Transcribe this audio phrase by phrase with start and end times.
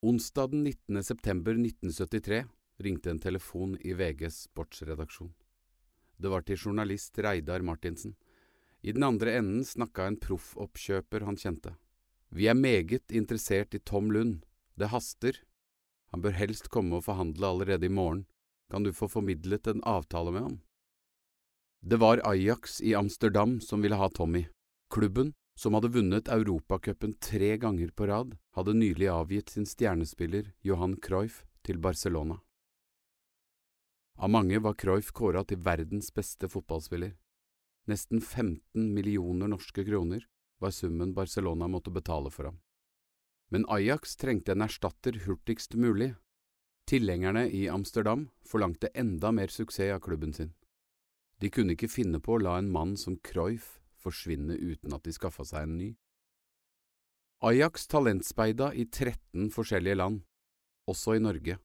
[0.00, 1.04] Onsdag den 19.
[1.04, 2.44] september 1973
[2.76, 5.32] ringte en telefon i VGs sportsredaksjon.
[6.16, 8.14] Det var til journalist Reidar Martinsen.
[8.80, 11.74] I den andre enden snakka en proffoppkjøper han kjente.
[12.30, 14.46] Vi er meget interessert i Tom Lund.
[14.78, 15.34] Det haster.
[16.14, 18.22] Han bør helst komme og forhandle allerede i morgen.
[18.70, 20.56] Kan du få formidlet en avtale med ham?
[21.82, 24.46] Det var Ajax i Amsterdam som ville ha Tommy.
[24.94, 30.94] Klubben, som hadde vunnet Europacupen tre ganger på rad, hadde nylig avgitt sin stjernespiller Johan
[31.02, 32.36] Cruyff til Barcelona.
[34.22, 37.16] Av mange var Cruyff kåra til verdens beste fotballspiller.
[37.90, 40.28] Nesten 15 millioner norske kroner
[40.62, 42.60] var summen Barcelona måtte betale for ham.
[43.50, 46.12] Men Ajax trengte en erstatter hurtigst mulig.
[46.86, 50.54] Tilhengerne i Amsterdam forlangte enda mer suksess av klubben sin.
[51.40, 55.14] De kunne ikke finne på å la en mann som Cruyff forsvinne uten at de
[55.14, 55.90] skaffa seg en ny.
[57.44, 60.24] Ajax talentspeida i 13 forskjellige land,
[60.90, 61.58] også i Norge.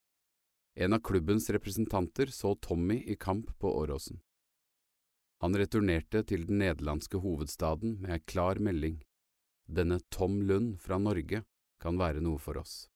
[0.75, 4.19] En av klubbens representanter så Tommy i kamp på Åråsen.
[5.41, 9.01] Han returnerte til den nederlandske hovedstaden med ei klar melding.
[9.67, 11.43] Denne Tom Lund fra Norge
[11.83, 12.87] kan være noe for oss.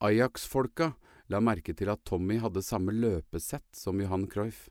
[0.00, 0.92] Ajax-folka
[1.32, 4.68] la merke til at Tommy hadde samme løpesett som Johan Cruyff.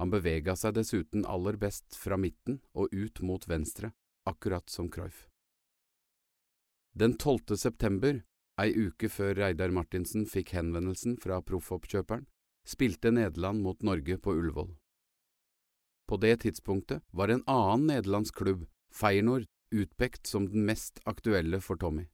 [0.00, 3.92] Han bevega seg dessuten aller best fra midten og ut mot venstre,
[4.28, 5.28] akkurat som Cruyff.
[6.92, 7.56] Den 12.
[7.56, 8.22] september,
[8.60, 12.26] ei uke før Reidar Martinsen fikk henvendelsen fra proffoppkjøperen,
[12.68, 14.74] spilte Nederland mot Norge på Ullevål.
[16.08, 21.80] På det tidspunktet var en annen nederlandsk klubb, Feyenoord, utpekt som den mest aktuelle for
[21.80, 22.04] Tommy,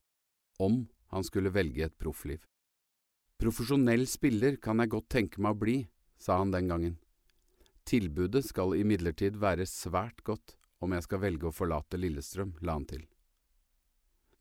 [0.63, 2.45] om han skulle velge et proffliv.
[3.43, 5.77] Profesjonell spiller kan jeg godt tenke meg å bli,
[6.19, 6.97] sa han den gangen.
[7.89, 12.85] Tilbudet skal imidlertid være svært godt om jeg skal velge å forlate Lillestrøm, la han
[12.91, 13.07] til.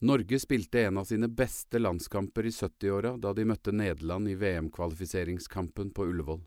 [0.03, 5.93] Norge spilte en av sine beste landskamper i 70-åra da de møtte Nederland i VM-kvalifiseringskampen
[5.95, 6.43] på Ullevål.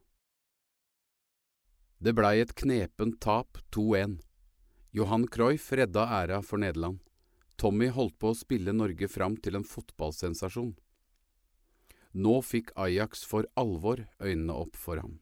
[2.04, 4.20] Det blei et knepent tap, 2-1.
[4.92, 7.00] Johan Cruyff redda æra for Nederland.
[7.56, 10.76] Tommy holdt på å spille Norge fram til en fotballsensasjon.
[12.12, 15.18] Nå fikk Ajax for alvor øynene opp for ham.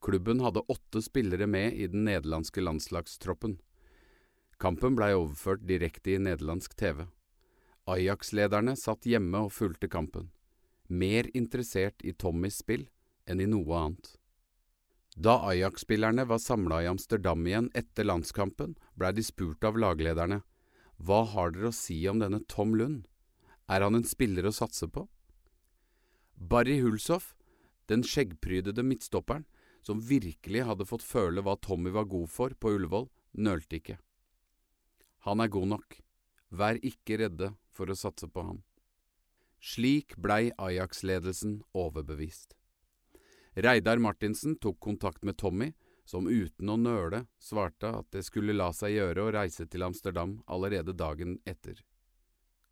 [0.00, 3.58] Klubben hadde åtte spillere med i den nederlandske landslagstroppen.
[4.58, 7.06] Kampen blei overført direkte i nederlandsk TV.
[7.88, 10.28] Ajax-lederne satt hjemme og fulgte kampen,
[10.88, 12.88] mer interessert i Tommys spill
[13.26, 14.12] enn i noe annet.
[15.18, 20.42] Da Ajax-spillerne var samla i Amsterdam igjen etter landskampen, blei de spurt av laglederne
[20.98, 23.06] hva har dere å si om denne Tom Lund,
[23.70, 25.04] er han en spiller å satse på?
[26.34, 27.34] Barry Hulshoff,
[27.86, 29.46] den skjeggprydede midtstopperen,
[29.82, 33.08] som virkelig hadde fått føle hva Tommy var god for på Ullevål,
[33.38, 33.98] nølte ikke.
[35.26, 35.98] Han er god nok,
[36.48, 38.62] vær ikke redde for å satse på ham.
[39.58, 42.54] Slik blei Ajax-ledelsen overbevist.
[43.58, 45.72] Reidar Martinsen tok kontakt med Tommy,
[46.08, 50.38] som uten å nøle svarte at det skulle la seg gjøre å reise til Amsterdam
[50.46, 51.82] allerede dagen etter.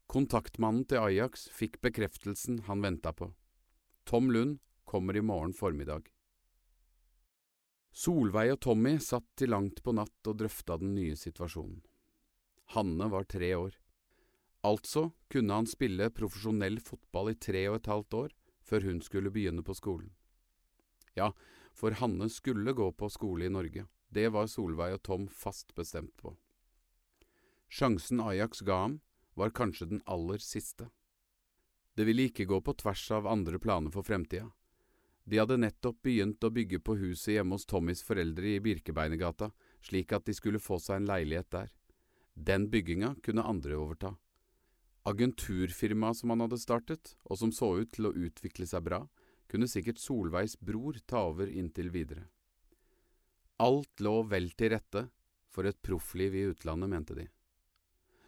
[0.06, 3.32] Kontaktmannen til Ajax fikk bekreftelsen han venta på.
[4.06, 6.06] Tom Lund kommer i morgen formiddag.
[7.96, 11.78] Solveig og Tommy satt til langt på natt og drøfta den nye situasjonen.
[12.74, 13.78] Hanne var tre år.
[14.66, 18.34] Altså kunne han spille profesjonell fotball i tre og et halvt år
[18.66, 20.10] før hun skulle begynne på skolen.
[21.16, 21.30] Ja,
[21.72, 26.12] for Hanne skulle gå på skole i Norge, det var Solveig og Tom fast bestemt
[26.20, 26.34] på.
[27.72, 29.00] Sjansen Ajax ga ham,
[29.36, 30.90] var kanskje den aller siste.
[31.96, 34.50] Det ville ikke gå på tvers av andre planer for fremtida.
[35.26, 39.50] De hadde nettopp begynt å bygge på huset hjemme hos Tommys foreldre i Birkebeinergata,
[39.82, 41.72] slik at de skulle få seg en leilighet der.
[42.34, 44.12] Den bygginga kunne andre overta.
[45.06, 49.00] Agenturfirmaet som han hadde startet, og som så ut til å utvikle seg bra,
[49.50, 52.28] kunne sikkert Solveigs bror ta over inntil videre.
[53.62, 55.08] Alt lå vel til rette
[55.50, 57.26] for et proffliv i utlandet, mente de.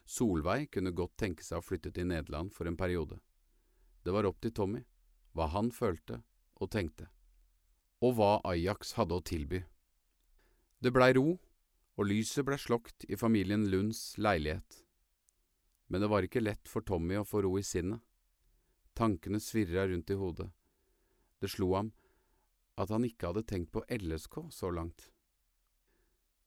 [0.09, 3.21] Solveig kunne godt tenke seg å flytte til Nederland for en periode.
[4.03, 4.81] Det var opp til Tommy,
[5.37, 6.23] hva han følte
[6.59, 7.09] og tenkte,
[8.03, 9.63] og hva Ajax hadde å tilby.
[10.79, 11.39] Det blei ro,
[11.99, 14.83] og lyset blei slokt i familien Lunds leilighet.
[15.89, 18.03] Men det var ikke lett for Tommy å få ro i sinnet.
[18.95, 20.51] Tankene svirra rundt i hodet.
[21.41, 21.91] Det slo ham
[22.79, 25.09] at han ikke hadde tenkt på LSK så langt.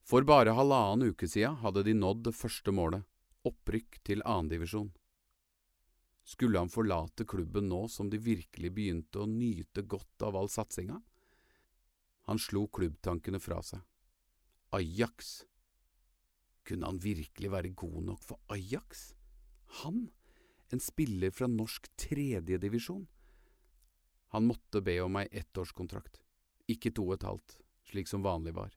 [0.08, 3.04] For bare halvannen uke siden hadde de nådd det første målet,
[3.48, 4.90] opprykk til annendivisjon.
[6.24, 11.00] Skulle han forlate klubben nå som de virkelig begynte å nyte godt av all satsinga?
[12.30, 13.82] Han slo klubbtankene fra seg.
[14.78, 15.42] Ajax!
[16.64, 19.16] Kunne han virkelig være god nok for Ajax?
[19.82, 20.06] Han,
[20.70, 23.08] en spiller fra norsk tredjedivisjon.
[24.32, 26.22] Han måtte be om ei ettårskontrakt,
[26.72, 27.58] ikke to og et halvt,
[27.90, 28.72] slik som vanlig var.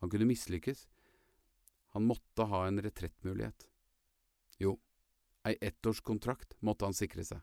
[0.00, 0.86] Han kunne mislykkes.
[1.92, 3.66] Han måtte ha en retrettmulighet.
[4.62, 4.78] Jo,
[5.48, 7.40] ei ettårskontrakt måtte han sikre seg.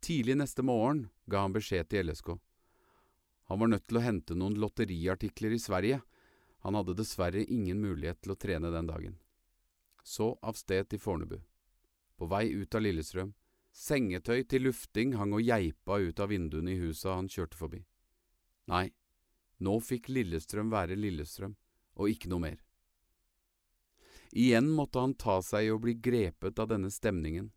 [0.00, 2.34] Tidlig neste morgen ga han beskjed til LSK.
[3.48, 6.00] Han var nødt til å hente noen lotteriartikler i Sverige.
[6.66, 9.16] Han hadde dessverre ingen mulighet til å trene den dagen.
[10.02, 11.38] Så av sted til Fornebu.
[12.16, 13.32] På vei ut av Lillestrøm.
[13.76, 17.82] Sengetøy til lufting hang og geipa ut av vinduene i husa han kjørte forbi.
[18.72, 18.88] Nei,
[19.60, 21.54] nå fikk Lillestrøm være Lillestrøm,
[21.96, 22.62] og ikke noe mer.
[24.30, 27.50] Igjen måtte han ta seg i å bli grepet av denne stemningen.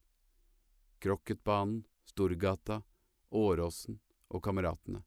[0.99, 2.81] Krokketbanen, Storgata,
[3.29, 5.03] Åråsen og kameratene.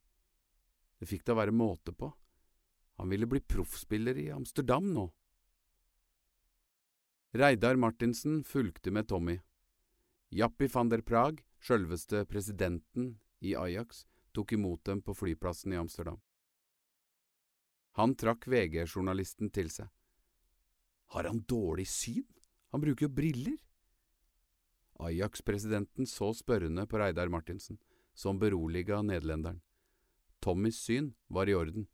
[0.98, 2.12] Det fikk da være måte på.
[3.00, 5.08] Han ville bli proffspiller i Amsterdam nå.
[7.32, 9.38] Reidar Martinsen fulgte med Tommy.
[10.28, 16.20] Jappi van der Prag, sjølveste presidenten i Ajax, tok imot dem på flyplassen i Amsterdam.
[17.98, 19.88] Han trakk VG-journalisten til seg.
[21.12, 22.24] Har han dårlig syn?
[22.72, 23.56] Han bruker jo briller.
[25.02, 27.76] Ajax-presidenten så spørrende på Reidar Martinsen,
[28.14, 29.60] som beroliga nederlenderen.
[30.40, 31.86] Tommys syn var i orden.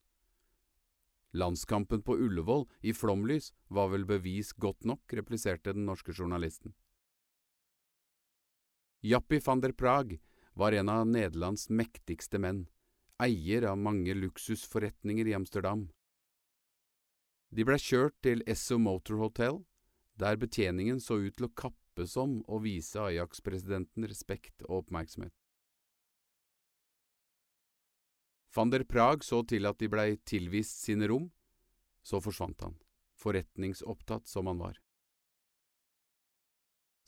[1.35, 6.73] Landskampen på Ullevål i flomlys var vel bevis godt nok, repliserte den norske journalisten.
[9.03, 10.19] Jappi van der Prag
[10.55, 12.67] var en av Nederlands mektigste menn,
[13.19, 15.89] eier av mange luksusforretninger i Amsterdam.
[17.49, 19.63] De blei kjørt til Esso Motor Hotel,
[20.21, 25.33] der betjeningen så ut til å kappes om å vise Ajax-presidenten respekt og oppmerksomhet.
[28.55, 31.31] Van der Prag så til at de blei tilvist sine rom,
[32.03, 32.77] så forsvant han,
[33.21, 34.79] forretningsopptatt som han var.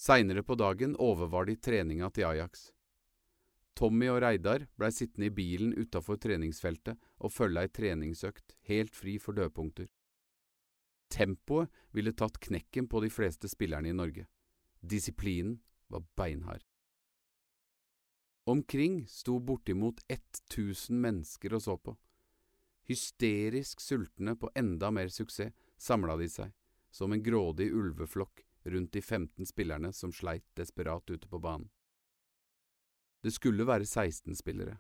[0.01, 2.71] Seinere på dagen overvar de treninga til Ajax.
[3.77, 9.19] Tommy og Reidar blei sittende i bilen utafor treningsfeltet og følge ei treningsøkt helt fri
[9.21, 9.89] for dødpunkter.
[11.11, 14.27] Tempoet ville tatt knekken på de fleste spillerne i Norge.
[14.81, 15.59] Disiplinen
[15.91, 16.63] var beinhard.
[18.45, 21.97] Omkring sto bortimot 1000 mennesker og så på.
[22.89, 26.55] Hysterisk sultne på enda mer suksess samla de seg,
[26.91, 31.69] som en grådig ulveflokk rundt de 15 spillerne som sleit desperat ute på banen.
[33.23, 34.79] Det skulle være 16 spillere.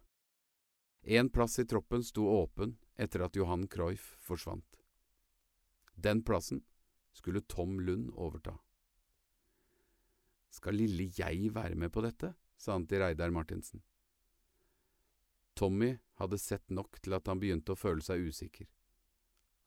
[1.02, 4.79] En plass i troppen sto åpen etter at Johan Cruyff forsvant.
[6.02, 6.62] Den plassen
[7.12, 8.54] skulle Tom Lund overta.
[10.50, 12.34] Skal lille jeg være med på dette?
[12.56, 13.82] sa han til Reidar Martinsen.
[15.56, 18.68] Tommy hadde sett nok til at han begynte å føle seg usikker.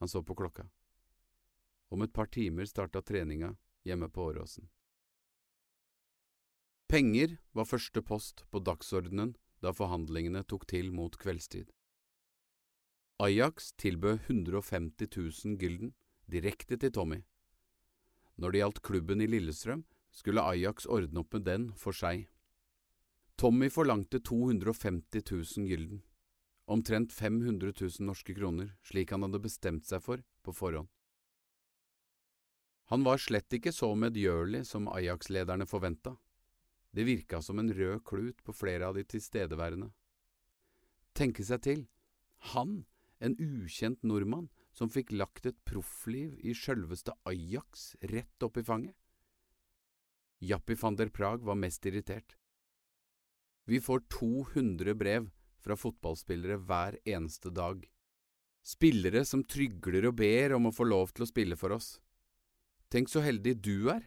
[0.02, 0.68] Han så på klokka.
[1.94, 3.54] Om et par timer starta treninga
[3.86, 4.70] hjemme på Åråsen.
[6.90, 11.70] Penger var første post på dagsordenen da forhandlingene tok til mot kveldstid.
[13.22, 15.94] Ajax tilbød 150 000 gylden
[16.32, 17.22] direkte til Tommy.
[18.38, 19.84] Når det gjaldt klubben i Lillestrøm,
[20.14, 22.28] skulle Ajax ordne opp med den for seg.
[23.38, 26.04] Tommy forlangte 250 000 gylden,
[26.70, 30.90] omtrent 500 000 norske kroner, slik han hadde bestemt seg for på forhånd.
[32.92, 36.16] Han var slett ikke så medgjørlig som Ajax-lederne forventa.
[36.94, 39.90] Det virka som en rød klut på flere av de tilstedeværende.
[41.18, 41.86] Tenke seg til,
[42.54, 42.84] han,
[43.24, 48.96] en ukjent nordmann, som fikk lagt et proffliv i sjølveste Ajax rett opp i fanget.
[50.44, 52.36] Jappi van der Prag var mest irritert.
[53.66, 55.30] Vi får 200 brev
[55.64, 57.86] fra fotballspillere hver eneste dag.
[58.64, 61.96] Spillere som trygler og ber om å få lov til å spille for oss.
[62.92, 64.04] Tenk så heldig du er,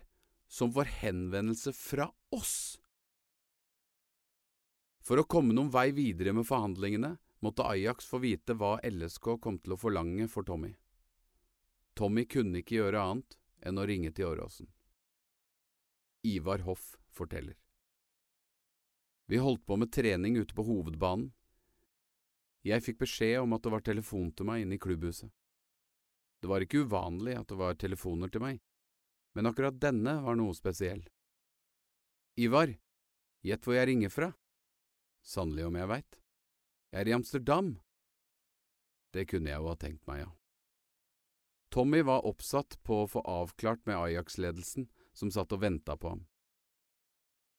[0.48, 2.76] som får henvendelse fra oss!
[5.06, 7.14] For å komme noen vei videre med forhandlingene
[7.44, 10.72] måtte Ajax få vite hva LSK kom til å forlange for Tommy.
[11.96, 14.68] Tommy kunne ikke gjøre annet enn å ringe til Åråsen.
[16.26, 17.56] Ivar Hoff forteller.
[19.26, 21.32] Vi holdt på med trening ute på hovedbanen.
[22.66, 25.30] Jeg fikk beskjed om at det var telefon til meg inne i klubbhuset.
[26.42, 28.58] Det var ikke uvanlig at det var telefoner til meg,
[29.34, 31.04] men akkurat denne var noe spesiell.
[32.36, 32.74] Ivar,
[33.46, 34.30] gjett hvor jeg ringer fra?
[35.26, 36.18] Sannelig om jeg veit.
[36.92, 37.74] Jeg er i Amsterdam.
[39.12, 40.30] Det kunne jeg jo ha tenkt meg, ja.
[41.74, 46.24] Tommy var oppsatt på å få avklart med Ajax-ledelsen, som satt og venta på ham.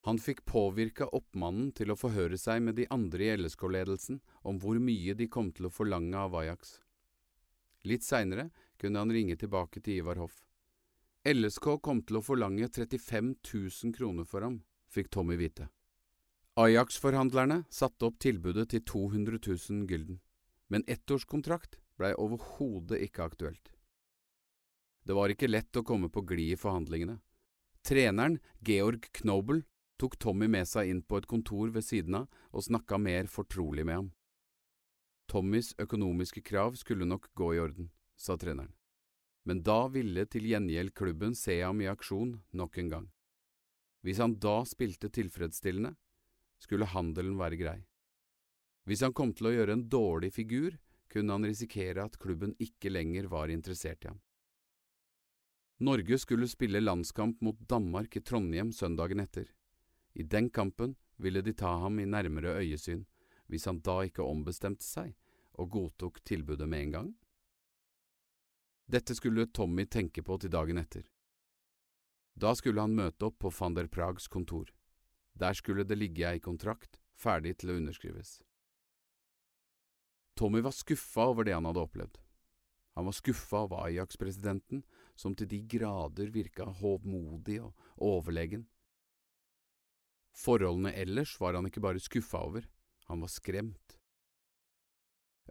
[0.08, 4.80] Han fikk påvirka oppmannen til å forhøre seg med de andre i LSK-ledelsen om hvor
[4.80, 6.78] mye de kom til å forlange av Ajax.
[7.84, 10.46] Litt seinere kunne han ringe tilbake til Ivar Hoff.
[11.28, 15.68] LSK kom til å forlange 35 000 kroner for ham, fikk Tommy vite.
[16.58, 20.16] Ajax-forhandlerne satte opp tilbudet til 200 000 gylden,
[20.74, 23.70] men ettårskontrakt blei overhodet ikke aktuelt.
[25.06, 27.20] Det var ikke lett å komme på glid i forhandlingene.
[27.86, 29.62] Treneren, Georg Knobel,
[30.02, 33.86] tok Tommy med seg inn på et kontor ved siden av og snakka mer fortrolig
[33.86, 34.10] med ham.
[35.30, 38.74] Tommys økonomiske krav skulle nok gå i orden, sa treneren,
[39.46, 43.08] men da ville til gjengjeld klubben se ham i aksjon nok en gang.
[44.02, 45.94] Hvis han da spilte tilfredsstillende,
[46.64, 47.80] skulle handelen være grei.
[48.88, 50.78] Hvis han kom til å gjøre en dårlig figur,
[51.12, 54.22] kunne han risikere at klubben ikke lenger var interessert i ham.
[55.80, 59.52] Norge skulle spille landskamp mot Danmark i Trondheim søndagen etter.
[60.14, 63.06] I den kampen ville de ta ham i nærmere øyesyn,
[63.46, 65.14] hvis han da ikke ombestemte seg
[65.58, 67.12] og godtok tilbudet med en gang?
[68.88, 71.04] Dette skulle Tommy tenke på til dagen etter.
[72.38, 74.72] Da skulle han møte opp på van der Prags kontor.
[75.38, 78.40] Der skulle det ligge ei kontrakt, ferdig til å underskrives.
[80.38, 82.18] Tommy var skuffa over det han hadde opplevd.
[82.98, 84.82] Han var skuffa av Ajax-presidenten,
[85.16, 88.66] som til de grader virka hovmodig og overlegen.
[90.38, 92.66] Forholdene ellers var han ikke bare skuffa over,
[93.10, 93.98] han var skremt.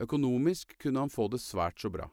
[0.03, 2.11] Økonomisk kunne han få det svært så bra.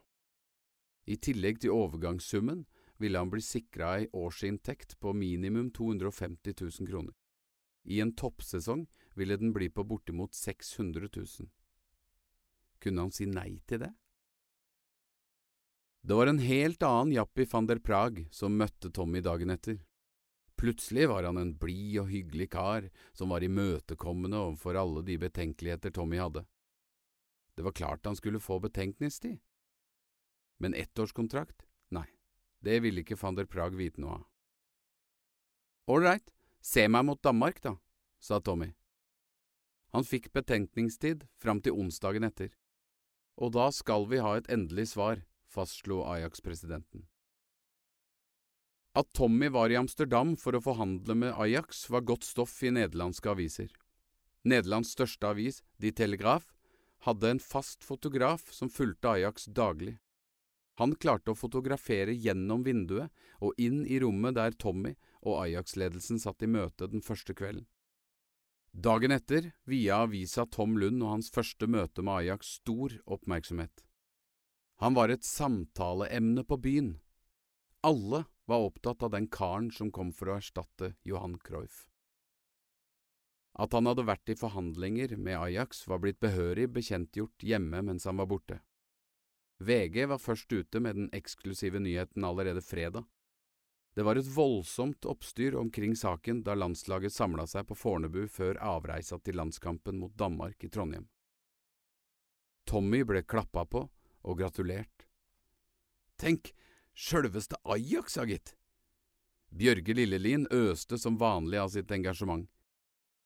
[1.05, 2.63] I tillegg til overgangssummen
[3.01, 7.13] ville han bli sikra ei årsinntekt på minimum 250 000 kroner.
[7.83, 11.49] I en toppsesong ville den bli på bortimot 600 000.
[12.79, 13.93] Kunne han si nei til det?
[16.03, 19.77] Det var en helt annen Jappi van der Prag som møtte Tommy dagen etter.
[20.59, 25.95] Plutselig var han en blid og hyggelig kar som var imøtekommende overfor alle de betenkeligheter
[25.95, 26.43] Tommy hadde.
[27.55, 29.39] Det var klart han skulle få betenkningstid.
[30.59, 31.65] Men ettårskontrakt?
[31.95, 32.07] Nei,
[32.59, 34.27] det ville ikke van der Prag vite noe av.
[35.91, 36.31] Ålreit,
[36.63, 37.75] se meg mot Danmark, da,
[38.23, 38.71] sa Tommy.
[39.93, 42.53] Han fikk betenkningstid fram til onsdagen etter.
[43.37, 47.05] Og da skal vi ha et endelig svar, fastslo Ajax-presidenten.
[48.95, 53.31] At Tommy var i Amsterdam for å forhandle med Ajax, var godt stoff i nederlandske
[53.31, 53.71] aviser.
[54.45, 56.51] Nederlands største avis, De Telegraf,
[57.05, 59.97] hadde en fast fotograf som fulgte Ajax daglig.
[60.81, 63.13] Han klarte å fotografere gjennom vinduet
[63.43, 67.67] og inn i rommet der Tommy og Ajax-ledelsen satt i møte den første kvelden.
[68.73, 73.85] Dagen etter via avisa Tom Lund og hans første møte med Ajax stor oppmerksomhet.
[74.81, 76.95] Han var et samtaleemne på byen.
[77.85, 81.85] Alle var opptatt av den karen som kom for å erstatte Johan Cruyff.
[83.53, 88.17] At han hadde vært i forhandlinger med Ajax var blitt behørig bekjentgjort hjemme mens han
[88.17, 88.63] var borte.
[89.63, 93.05] VG var først ute med den eksklusive nyheten allerede fredag.
[93.93, 99.19] Det var et voldsomt oppstyr omkring saken da landslaget samla seg på Fornebu før avreisa
[99.21, 101.05] til landskampen mot Danmark i Trondheim.
[102.65, 103.83] Tommy ble klappa på
[104.23, 105.05] og gratulert.
[106.17, 106.53] Tenk,
[106.95, 108.55] sjølveste Ajax, ja gitt!
[109.53, 112.47] Bjørge Lillelien øste som vanlig av sitt engasjement.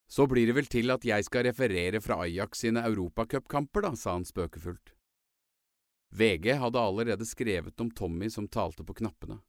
[0.07, 4.17] Så blir det vel til at jeg skal referere fra Ajax sine europacupkamper, da, sa
[4.17, 4.96] han spøkefullt.
[6.09, 9.39] VG hadde allerede skrevet om Tommy som talte på knappene.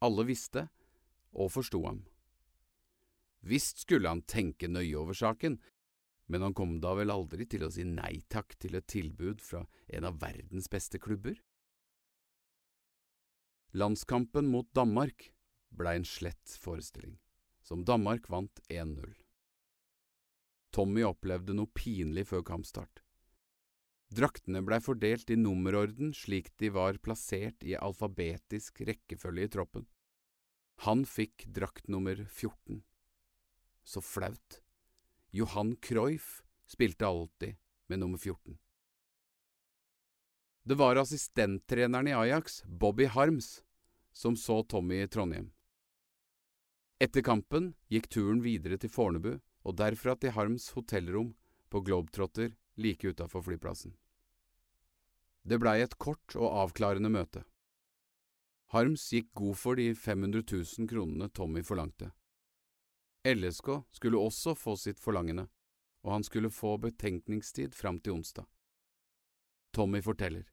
[0.00, 0.68] Alle visste,
[1.32, 2.04] og forsto ham.
[3.40, 5.58] Visst skulle han tenke nøye over saken,
[6.30, 9.64] men han kom da vel aldri til å si nei takk til et tilbud fra
[9.88, 11.38] en av verdens beste klubber?
[13.72, 15.30] Landskampen mot Danmark
[15.70, 17.18] blei en slett forestilling,
[17.62, 19.12] som Danmark vant 1–0.
[20.74, 23.02] Tommy opplevde noe pinlig før kampstart.
[24.10, 29.84] Draktene blei fordelt i nummerorden slik de var plassert i alfabetisk rekkefølge i troppen.
[30.86, 32.80] Han fikk drakt nummer 14.
[33.84, 34.58] Så flaut.
[35.30, 38.58] Johan Cruyff spilte alltid med nummer 14.
[40.62, 43.62] Det var assistenttreneren i Ajax, Bobby Harms,
[44.12, 45.52] som så Tommy i Trondheim.
[47.00, 51.30] Etter kampen gikk turen videre til Fornebu og derfra til Harms hotellrom
[51.72, 53.94] på Globetrotter like utafor flyplassen.
[55.42, 57.44] Det blei et kort og avklarende møte.
[58.74, 62.12] Harms gikk god for de 500 000 kronene Tommy forlangte.
[63.26, 65.48] LSK skulle også få sitt forlangende,
[66.04, 68.46] og han skulle få betenkningstid fram til onsdag.
[69.74, 70.46] Tommy forteller.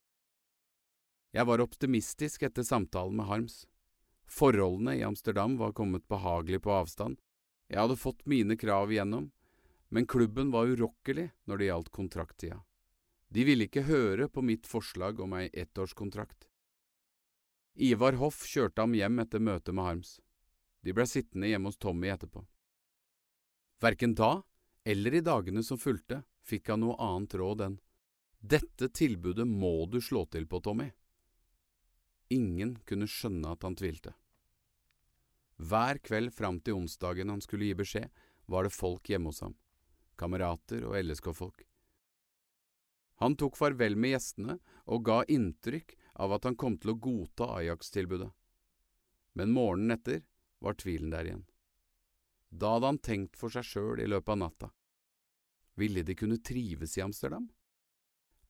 [1.31, 3.65] Jeg var optimistisk etter samtalen med Harms.
[4.27, 7.19] Forholdene i Amsterdam var kommet behagelig på avstand,
[7.67, 9.31] jeg hadde fått mine krav igjennom,
[9.89, 12.59] men klubben var urokkelig når det gjaldt kontrakttida.
[13.29, 16.47] De ville ikke høre på mitt forslag om ei ettårskontrakt.
[17.75, 20.13] Ivar Hoff kjørte ham hjem etter møtet med Harms.
[20.81, 22.45] De ble sittende hjemme hos Tommy etterpå.
[23.83, 24.41] Verken da
[24.87, 27.79] eller i dagene som fulgte, fikk han noe annet råd enn
[28.39, 30.91] dette tilbudet må du slå til på, Tommy.
[32.29, 34.13] Ingen kunne skjønne at han tvilte.
[35.57, 38.07] Hver kveld fram til onsdagen han skulle gi beskjed,
[38.45, 39.57] var det folk hjemme hos ham,
[40.17, 41.63] kamerater og LSK-folk.
[43.21, 47.49] Han tok farvel med gjestene og ga inntrykk av at han kom til å godta
[47.57, 48.29] Ajax-tilbudet.
[49.37, 50.23] Men morgenen etter
[50.61, 51.45] var tvilen der igjen.
[52.49, 54.69] Da hadde han tenkt for seg sjøl i løpet av natta.
[55.77, 57.49] Ville de kunne trives i Amsterdam?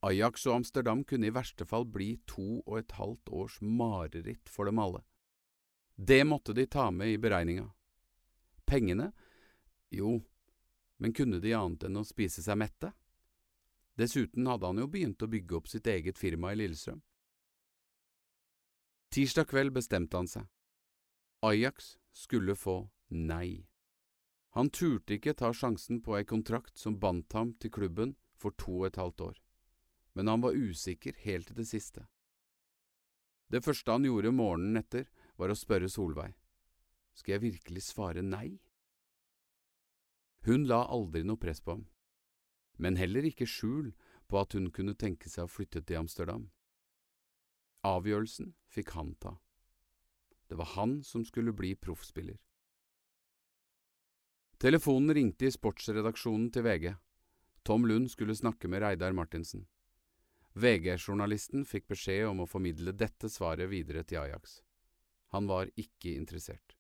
[0.05, 4.69] Ajax og Amsterdam kunne i verste fall bli to og et halvt års mareritt for
[4.69, 5.01] dem alle.
[5.97, 7.65] Det måtte de ta med i beregninga.
[8.67, 9.09] Pengene?
[9.89, 10.19] Jo,
[10.97, 12.91] men kunne de annet enn å spise seg mette?
[13.97, 16.99] Dessuten hadde han jo begynt å bygge opp sitt eget firma i Lillestrøm.
[19.13, 20.45] Tirsdag kveld bestemte han seg.
[21.45, 23.67] Ajax skulle få nei.
[24.57, 28.79] Han turte ikke ta sjansen på ei kontrakt som bandt ham til klubben for to
[28.81, 29.35] og et halvt år,
[30.17, 32.05] men han var usikker helt til det siste.
[33.49, 35.05] Det første han gjorde morgenen etter,
[35.37, 36.33] var å spørre Solveig.
[37.15, 38.59] Skal jeg virkelig svare nei?
[40.47, 41.87] Hun la aldri noe press på ham,
[42.79, 43.89] men heller ikke skjul
[44.31, 46.45] på at hun kunne tenke seg å flytte til Amsterdam.
[47.83, 49.33] Avgjørelsen fikk han ta.
[50.47, 52.39] Det var han som skulle bli proffspiller.
[54.63, 56.87] Telefonen ringte i sportsredaksjonen til VG.
[57.67, 59.67] Tom Lund skulle snakke med Reidar Martinsen.
[60.55, 64.61] VG-journalisten fikk beskjed om å formidle dette svaret videre til Ajax.
[65.35, 66.76] Han var ikke interessert.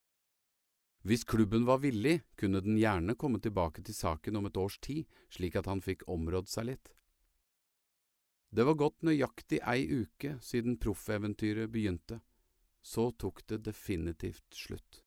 [1.07, 5.05] Hvis klubben var villig, kunne den gjerne komme tilbake til saken om et års tid,
[5.31, 6.89] slik at han fikk områdd seg litt.
[8.51, 12.19] Det var gått nøyaktig ei uke siden proffeventyret begynte,
[12.83, 15.03] så tok det definitivt slutt.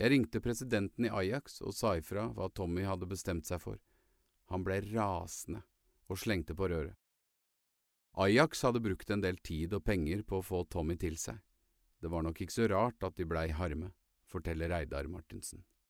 [0.00, 3.76] Jeg ringte presidenten i Ajax og sa ifra hva Tommy hadde bestemt seg for.
[4.48, 5.60] Han ble rasende
[6.08, 6.96] og slengte på røret.
[8.16, 11.36] Ajax hadde brukt en del tid og penger på å få Tommy til seg.
[12.00, 13.92] Det var nok ikke så rart at de blei harme,
[14.34, 15.64] forteller Reidar Martinsen.